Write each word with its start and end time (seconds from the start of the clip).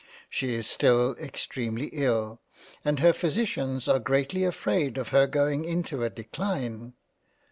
She 0.31 0.55
is 0.55 0.65
still 0.65 1.15
extremely 1.21 1.89
ill, 1.93 2.41
and 2.83 2.99
her 3.01 3.13
Physicians 3.13 3.87
are 3.87 3.99
greatly 3.99 4.43
afraid 4.43 4.97
of 4.97 5.09
her 5.09 5.27
going 5.27 5.63
into 5.63 6.03
a 6.03 6.09
Decline. 6.09 6.93